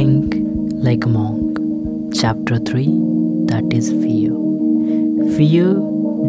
[0.00, 0.34] Think
[0.84, 1.58] Like a Monk,
[2.18, 2.84] Chapter 3
[3.48, 4.30] That is Fear.
[5.36, 5.74] Fear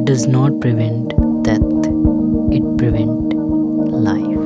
[0.04, 1.14] does not prevent
[1.46, 1.86] death,
[2.58, 3.34] it prevents
[4.08, 4.44] life.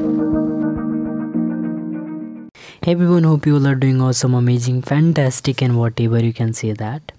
[2.83, 6.73] Hey everyone, hope you all are doing awesome, amazing, fantastic, and whatever you can say
[6.73, 7.11] that.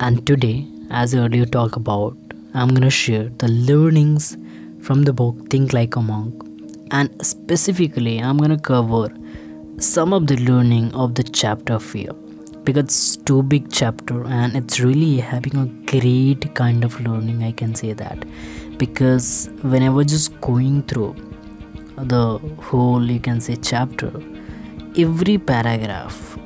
[0.00, 2.14] And today, as I earlier talked about,
[2.52, 4.36] I'm gonna share the learnings
[4.82, 6.34] from the book Think Like a Monk,
[6.90, 9.08] and specifically, I'm gonna cover
[9.78, 12.12] some of the learning of the chapter fear
[12.62, 17.50] because it's too big chapter and it's really having a great kind of learning i
[17.50, 18.24] can say that.
[18.78, 21.16] Because when i was just going through
[21.96, 24.12] the whole you can say chapter
[24.96, 26.38] every paragraph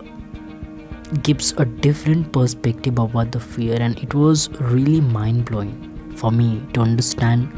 [1.22, 6.80] gives a different perspective about the fear and it was really mind-blowing for me to
[6.80, 7.48] understand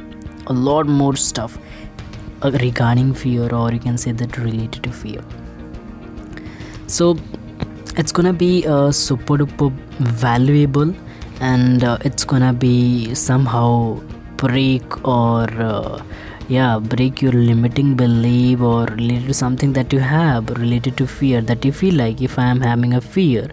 [0.48, 1.58] a lot more stuff
[2.42, 5.22] uh, regarding fear or you can say that related to fear
[6.90, 7.16] so
[7.96, 9.70] it's gonna be uh, super duper
[10.24, 10.94] valuable
[11.40, 13.94] and uh, it's gonna be somehow
[14.36, 16.02] break or uh,
[16.48, 21.40] yeah break your limiting belief or related to something that you have related to fear
[21.40, 23.50] that you feel like if i am having a fear.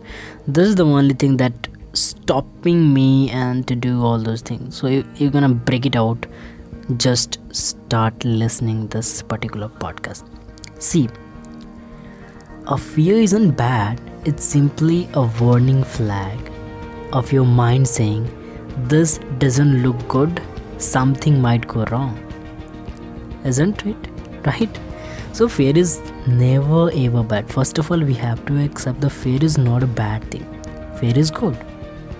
[0.47, 4.77] This is the only thing that stopping me and to do all those things.
[4.77, 6.25] So you, you're gonna break it out.
[6.95, 10.23] Just start listening this particular podcast.
[10.79, 11.09] See
[12.69, 16.37] a fear isn't bad, it's simply a warning flag
[17.13, 18.25] of your mind saying,
[18.89, 20.41] This doesn't look good,
[20.77, 22.19] something might go wrong.
[23.45, 23.95] Isn't it?
[24.45, 24.79] Right?
[25.31, 27.49] So, fear is never ever bad.
[27.49, 30.45] First of all, we have to accept the fear is not a bad thing,
[30.99, 31.57] fear is good.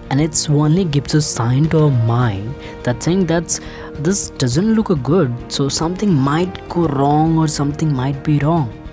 [0.10, 3.60] And it's only gives a sign to our mind that saying that's
[3.96, 8.87] this doesn't look good, so something might go wrong or something might be wrong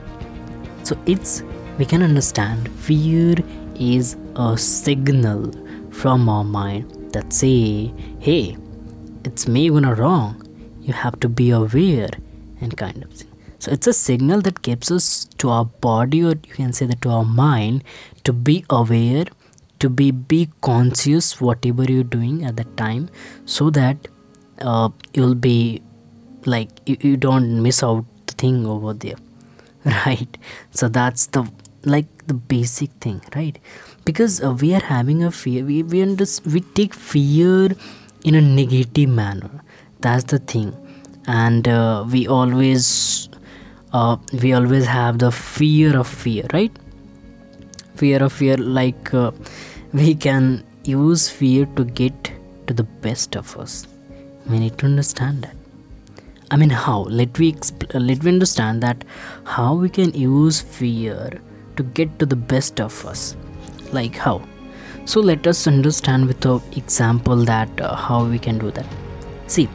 [0.84, 1.42] so it's
[1.78, 3.34] we can understand fear
[3.76, 5.50] is a signal
[5.90, 8.56] from our mind that say hey
[9.24, 10.40] it's me gonna wrong.
[10.82, 12.10] You have to be aware
[12.60, 13.30] and kind of thing.
[13.58, 17.00] So it's a signal that gives us to our body or you can say that
[17.02, 17.82] to our mind
[18.24, 19.24] to be aware
[19.80, 23.08] to be be conscious whatever you're doing at that time
[23.46, 24.08] so that
[24.60, 25.82] uh, you'll be
[26.44, 29.16] like you, you don't miss out the thing over there
[30.06, 30.36] right.
[30.70, 31.50] So that's the
[31.84, 33.58] like the basic thing right?
[34.04, 37.70] Because uh, we are having a fear we we, under- we take fear
[38.24, 39.50] in a negative manner.
[40.00, 40.74] That's the thing.
[41.26, 43.28] And uh, we always
[43.92, 46.72] uh, we always have the fear of fear right?
[47.96, 49.30] Fear of fear like uh,
[49.92, 52.32] we can use fear to get
[52.66, 53.86] to the best of us.
[54.46, 55.63] We need to understand that
[56.54, 56.98] I mean, how?
[57.20, 59.04] Let we exp- let we understand that
[59.44, 61.40] how we can use fear
[61.76, 63.22] to get to the best of us.
[63.92, 64.34] Like how?
[65.04, 68.86] So let us understand with an example that uh, how we can do that.
[69.48, 69.68] See,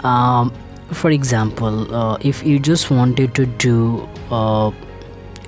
[0.00, 0.54] um,
[0.90, 4.70] for example, uh, if you just wanted to do, uh,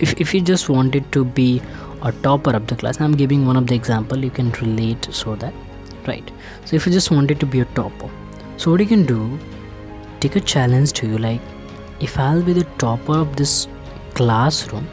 [0.01, 1.63] if if you just wanted to be
[2.03, 5.35] a topper of the class, I'm giving one of the example you can relate so
[5.47, 5.55] that,
[6.13, 6.31] right?
[6.67, 8.13] So if you just wanted to be a topper,
[8.59, 9.23] so what you can do
[10.23, 11.41] take a challenge to you like
[12.01, 13.67] if I'll be the topper of this
[14.15, 14.87] classroom,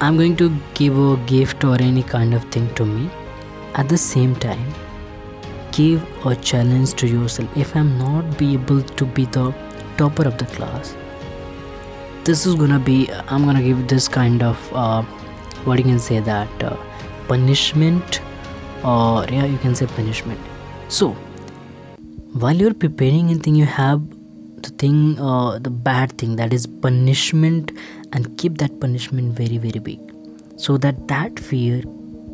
[0.00, 3.10] I'm going to give a gift or any kind of thing to me.
[3.74, 4.74] At the same time,
[5.72, 7.56] give a challenge to yourself.
[7.56, 9.54] If I'm not be able to be the
[9.96, 10.96] topper of the class,
[12.24, 15.02] this is gonna be I'm gonna give this kind of uh,
[15.64, 16.76] what you can say that uh,
[17.28, 18.20] punishment
[18.84, 20.40] or yeah you can say punishment.
[20.88, 21.16] So
[22.34, 24.02] while you're preparing anything you have
[24.62, 27.70] the thing uh, the bad thing that is punishment
[28.12, 30.00] and keep that punishment very very big.
[30.56, 31.82] So that that fear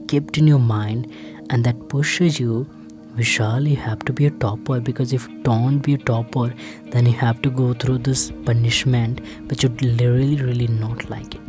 [0.08, 1.12] kept in your mind
[1.50, 2.66] and that pushes you
[3.18, 6.54] vishal you have to be a topper because if don't be a topper
[6.92, 11.40] then you have to go through this punishment which you really really not like it.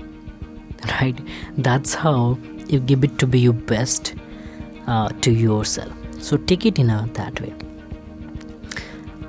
[0.99, 1.17] Right?
[1.57, 2.37] That's how
[2.67, 4.15] you give it to be your best
[4.87, 5.93] uh, to yourself.
[6.19, 7.53] So take it in a that way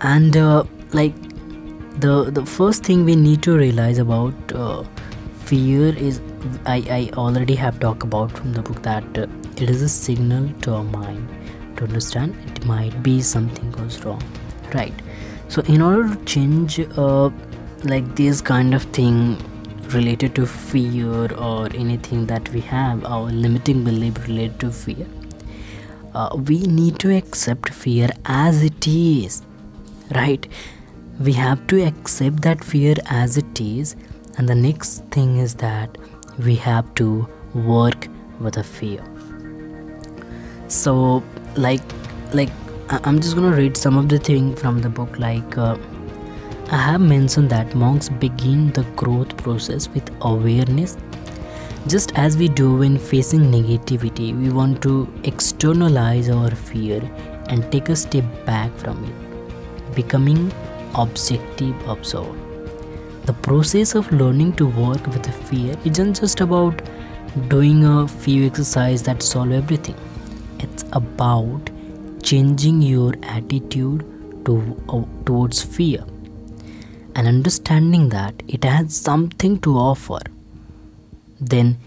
[0.02, 1.14] and uh, like
[2.00, 4.82] the the first thing we need to realize about uh,
[5.44, 6.20] fear is
[6.66, 9.26] I, I already have talked about from the book that uh,
[9.56, 11.28] it is a signal to our mind
[11.76, 14.22] to understand it might be something goes wrong
[14.74, 14.94] right?
[15.48, 17.30] So in order to change uh,
[17.84, 19.36] like this kind of thing
[19.88, 25.06] related to fear or anything that we have our limiting belief related to fear
[26.14, 29.42] uh, we need to accept fear as it is
[30.14, 30.46] right?
[31.20, 33.96] We have to accept that fear as it is
[34.38, 35.98] and the next thing is that
[36.38, 38.08] we have to work
[38.40, 39.04] with a fear.
[40.68, 41.22] So
[41.56, 41.82] like
[42.32, 42.50] like
[43.04, 45.76] i'm just gonna read some of the thing from the book like uh,
[46.70, 50.96] i have mentioned that monks begin the growth process with awareness.
[51.88, 57.00] Just as we do when facing negativity we want to externalize our fear
[57.48, 59.31] and take a step back from it
[59.94, 60.52] becoming
[60.94, 62.36] objective observer.
[63.24, 66.82] The process of learning to work with fear isn't just about
[67.48, 69.96] doing a few exercises that solve everything.
[70.58, 71.70] It's about
[72.22, 74.04] changing your attitude
[74.44, 76.04] to, uh, towards fear.
[77.14, 80.20] And understanding that it has something to offer
[81.42, 81.78] then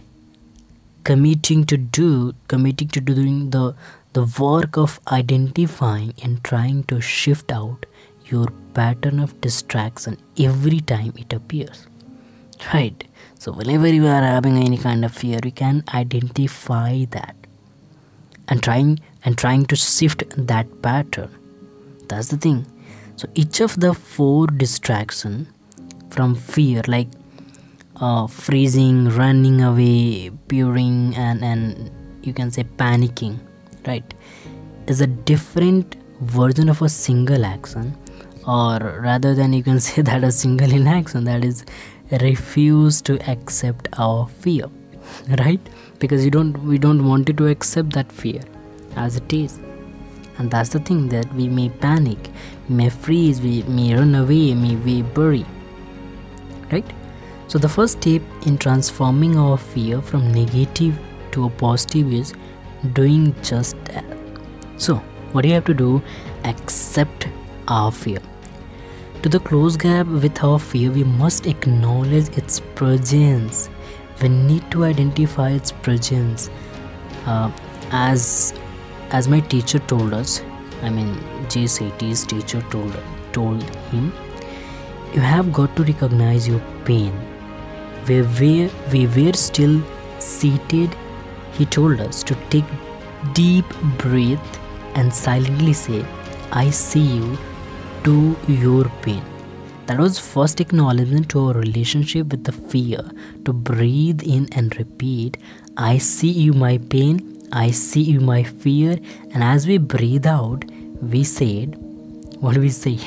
[1.04, 3.74] committing to do committing to doing the
[4.14, 7.86] the work of identifying and trying to shift out
[8.26, 11.88] your pattern of distraction every time it appears.
[12.74, 13.04] Right.
[13.40, 17.36] So whenever you are having any kind of fear you can identify that.
[18.48, 21.32] And trying and trying to shift that pattern.
[22.08, 22.66] That's the thing.
[23.16, 25.48] So each of the four distraction
[26.10, 27.08] from fear like
[27.98, 31.92] uh, freezing running away peering and and
[32.24, 33.38] you can say panicking
[33.88, 34.14] right
[34.88, 37.96] is a different version of a single action
[38.48, 41.66] or rather than you can say that a single inaction that is
[42.12, 44.70] refuse to accept our fear
[45.40, 45.60] right?
[46.00, 48.42] Because you don't we don't want you to accept that fear
[48.96, 49.60] as it is.
[50.38, 52.18] And that's the thing that we may panic
[52.68, 55.46] we may freeze we may run away may we bury
[56.72, 56.86] right?
[57.48, 61.00] So the first step in transforming our fear from negative
[61.32, 62.34] to a positive is
[62.94, 64.06] doing just that.
[64.78, 64.96] So
[65.32, 66.02] what do you have to do
[66.44, 67.28] accept
[67.68, 68.20] our fear
[69.26, 73.70] to the close gap with our fear we must acknowledge its presence.
[74.22, 76.52] We need to identify its presence.
[77.26, 77.50] Uh,
[77.90, 78.54] as
[79.10, 80.36] as my teacher told us
[80.90, 81.16] i mean
[81.56, 83.00] Shetty's teacher told
[83.38, 83.64] told
[83.94, 84.12] him
[85.16, 87.12] you have got to recognize your pain.
[88.08, 89.82] We were, we were still
[90.20, 90.96] seated
[91.54, 92.78] he told us to take
[93.34, 93.66] deep
[94.06, 94.62] breath
[94.94, 96.06] and silently say
[96.52, 97.38] i see you
[98.06, 99.24] to your pain
[99.88, 103.04] that was first acknowledgement to our relationship with the fear
[103.46, 105.38] to breathe in and repeat,
[105.78, 108.98] I see you, my pain, I see you, my fear.
[109.32, 110.66] And as we breathe out,
[111.02, 111.76] we said,
[112.40, 112.98] What do we say?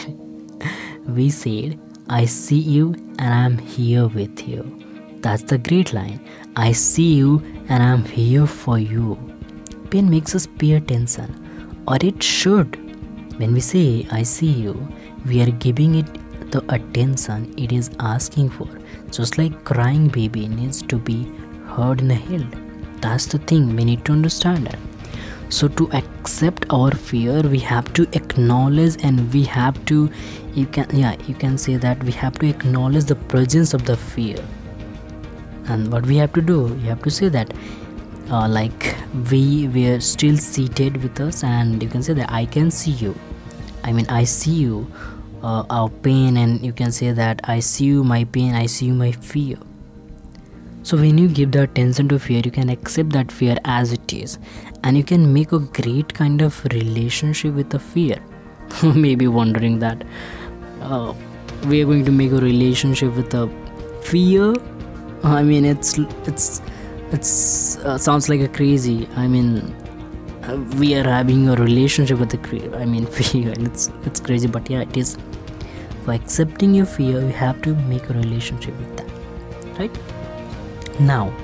[1.09, 4.63] we said, I see you and I'm here with you.
[5.21, 6.21] That's the great line.
[6.55, 9.19] I see you and I'm here for you.
[9.91, 12.88] Pain makes us pay attention, or it should.
[13.39, 14.77] When we say, I see you,
[15.27, 18.69] we are giving it the attention it is asking for.
[19.11, 21.25] Just like crying baby needs to be
[21.67, 22.69] heard and held
[23.01, 24.77] that's the thing we need to understand.
[25.51, 30.11] So to accept our fear we have to acknowledge and we have to
[30.55, 33.97] you can yeah you can say that we have to acknowledge the presence of the
[33.97, 34.45] fear.
[35.67, 37.55] And what we have to do you have to say that
[38.31, 38.95] uh, like
[39.31, 43.15] we were still seated with us and you can say that i can see you.
[43.85, 44.91] I mean i see you
[45.43, 48.87] uh, our pain and you can say that i see you my pain i see
[48.87, 49.57] you my fear.
[50.83, 54.13] So when you give the attention to fear you can accept that fear as it
[54.13, 54.39] is
[54.85, 58.19] and you can make a great kind of relationship with the fear.
[58.83, 60.05] Maybe wondering that
[60.83, 61.15] uh,
[61.67, 63.49] we are going to make a relationship with the
[64.03, 64.55] fear?
[65.25, 66.63] I mean it's it's
[67.13, 69.75] it's uh, sounds like a crazy i mean
[70.77, 74.69] we are having a relationship with the i mean fear and it's it's crazy but
[74.71, 75.17] yeah it is.
[76.05, 79.99] For accepting your fear you have to make a relationship with that right?
[80.99, 81.35] Now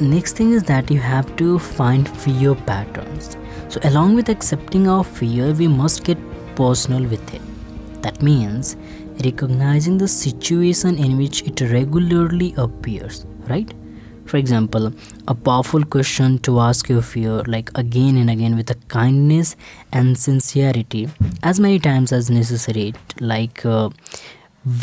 [0.00, 3.36] next thing is that you have to find fear patterns.
[3.68, 6.18] So along with accepting our fear we must get
[6.54, 7.42] personal with it.
[8.02, 8.76] That means
[9.24, 13.74] recognizing the situation in which it regularly appears right
[14.26, 14.92] for example
[15.28, 19.56] a powerful question to ask your fear like again and again with a kindness
[19.92, 21.08] and sincerity
[21.42, 23.88] as many times as necessary like uh,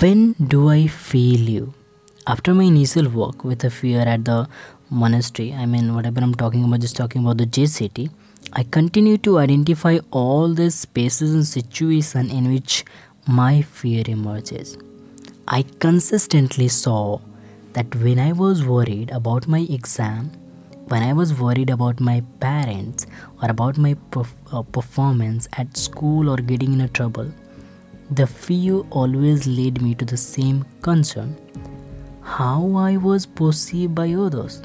[0.01, 1.73] when do i feel you?
[2.25, 4.47] After my initial work with the fear at the
[4.89, 8.09] monastery i mean whatever i'm talking about just talking about the Jay Shetty
[8.53, 12.85] i continue to identify all the spaces and situations in which
[13.27, 14.77] my fear emerges.
[15.47, 17.19] I consistently saw
[17.73, 20.31] that when I was worried about my exam,
[20.87, 23.05] when I was worried about my parents
[23.41, 27.31] or about my perf- uh, performance at school or getting in a trouble,
[28.11, 31.35] the fear always led me to the same concern.
[32.23, 34.61] how I was perceived by others.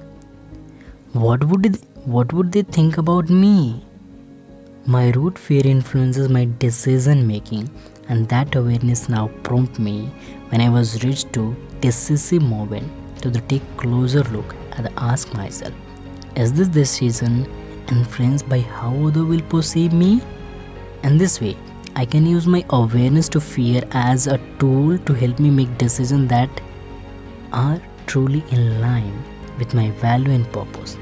[1.13, 3.85] What would they, what would they think about me?
[4.87, 7.69] My root fear influences my decision making,
[8.09, 10.11] and that awareness now prompt me
[10.49, 12.91] when I was reached to decisive moment
[13.23, 15.75] to take closer look and ask myself,
[16.37, 17.51] is this decision
[17.91, 20.23] influenced by how other will perceive me?
[21.03, 21.57] And this way,
[21.97, 26.29] I can use my awareness to fear as a tool to help me make decisions
[26.31, 26.49] that
[27.53, 29.25] are truly in line
[29.59, 30.97] with my value and purpose.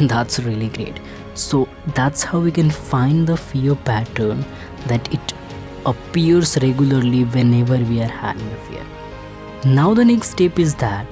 [0.00, 1.00] that's really great.
[1.34, 4.44] So that's how we can find the fear pattern
[4.86, 5.32] that it
[5.86, 8.86] appears regularly whenever we are having a fear.
[9.64, 11.06] Now the next step is that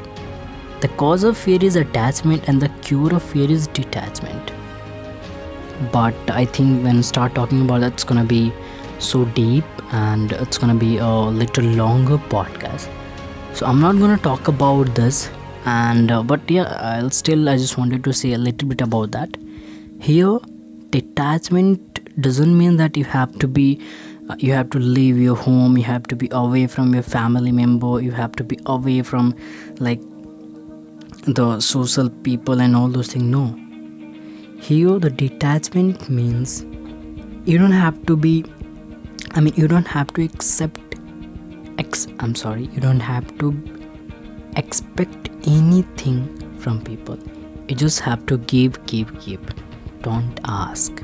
[0.80, 4.52] the cause of fear is attachment and the cure of fear is detachment.
[5.92, 8.52] But I think when start talking about that, it's gonna be
[8.98, 12.88] so deep and it's gonna be a little longer podcast
[13.54, 15.30] so i'm not gonna talk about this
[15.64, 19.10] and uh, but yeah i'll still i just wanted to say a little bit about
[19.12, 19.36] that
[20.00, 20.38] here
[20.90, 23.80] detachment doesn't mean that you have to be
[24.28, 27.52] Uh, you have to leave your home you have to be away from your family
[27.52, 29.34] member you have to be away from
[29.78, 30.00] like
[31.38, 33.44] the social people and all those things no
[34.60, 36.62] here the detachment means
[37.46, 38.44] you don't have to be
[39.32, 40.80] I mean, you don't have to accept.
[41.78, 43.54] Ex- I'm sorry, you don't have to
[44.56, 47.18] expect anything from people.
[47.68, 49.40] You just have to give, give, give.
[50.02, 51.02] Don't ask.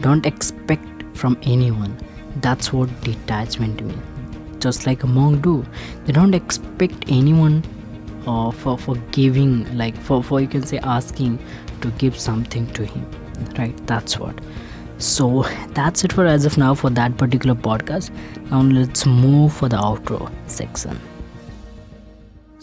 [0.00, 1.96] Don't expect from anyone.
[2.36, 4.62] That's what detachment means.
[4.62, 5.64] Just like a monk do.
[6.04, 7.62] They don't expect anyone
[8.26, 11.38] uh, for for giving, like for for you can say asking
[11.80, 13.06] to give something to him.
[13.58, 13.86] Right?
[13.86, 14.40] That's what
[14.98, 18.10] so that's it for as of now for that particular podcast
[18.50, 20.98] now let's move for the outro section